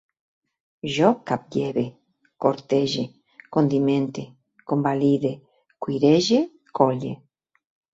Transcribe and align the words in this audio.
Jo 0.93 1.11
caplleve, 1.31 1.83
cortege, 2.47 3.05
condimente, 3.59 4.27
convalide, 4.75 5.33
cuirege, 5.83 6.39
colle 6.79 7.19